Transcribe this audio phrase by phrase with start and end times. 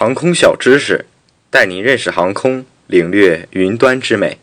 [0.00, 1.06] 航空小知识，
[1.50, 4.38] 带您认识航空，领略云端之美。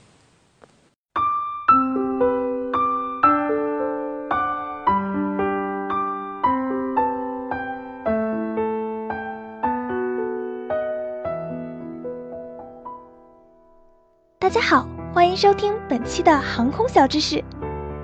[14.38, 17.42] 大家好，欢迎收听本期的航空小知识。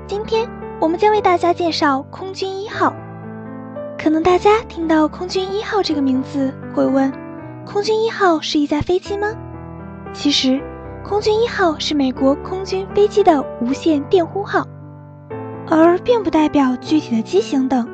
[0.07, 0.49] 今天
[0.79, 2.95] 我们将为大家介绍空军一号。
[4.01, 7.11] 可能大家听到空军一号这个名字会问：
[7.71, 9.33] 空军一号是一架飞机吗？
[10.11, 10.61] 其实，
[11.05, 14.67] 空军一号是美国空军飞机的无线电呼号，
[15.69, 17.87] 而并不代表具体的机型等。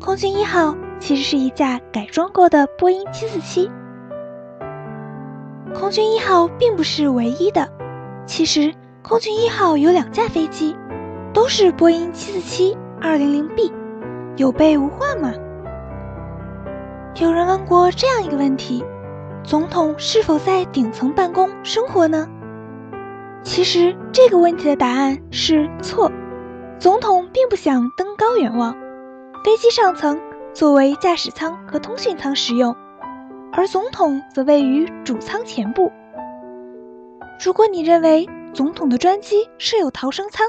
[0.00, 3.68] 空军一号其实是一架改装过的波音747。
[5.74, 7.68] 空军一号并不是唯一的。
[8.24, 10.76] 其实，空军一号有两架飞机，
[11.32, 13.72] 都是波音 747-200B，
[14.36, 15.34] 有备无患嘛？
[17.16, 18.84] 有人问过这样一个问题：
[19.48, 22.28] 总统是否在顶层办公生活呢？
[23.42, 26.12] 其实这个问题的答案是错，
[26.78, 28.74] 总统并不想登高远望，
[29.42, 30.20] 飞机上层
[30.52, 32.76] 作为驾驶舱和通讯舱使用，
[33.50, 35.90] 而总统则位于主舱前部。
[37.42, 40.46] 如果你认为总统的专机设有逃生舱，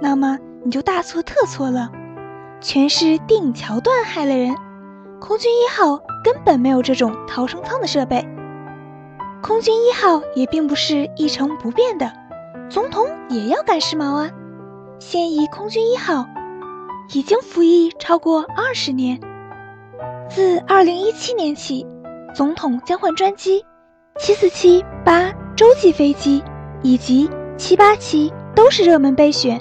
[0.00, 1.90] 那么你就大错特错了，
[2.60, 4.54] 全是电影桥段害了人。
[5.20, 8.26] 空军一号根本没有这种逃生舱的设备，
[9.42, 12.12] 空军一号也并不是一成不变的，
[12.68, 14.30] 总统也要赶时髦啊。
[14.98, 16.26] 现役空军一号
[17.12, 19.20] 已经服役超过二十年，
[20.28, 21.86] 自二零一七年起，
[22.34, 23.64] 总统将换专机，
[24.18, 25.32] 七四七八。
[25.56, 26.40] 洲际飞机
[26.82, 29.60] 以及七八七都是热门备选。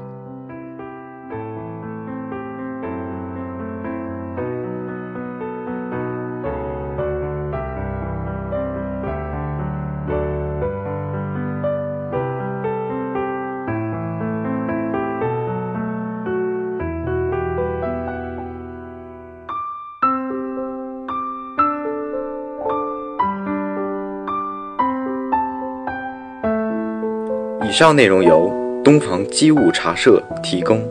[27.68, 28.50] 以上内容由
[28.82, 30.82] 东方机务茶社提供，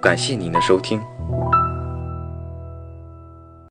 [0.00, 1.00] 感谢您的收听。